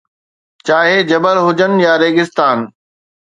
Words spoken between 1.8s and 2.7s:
يا ريگستان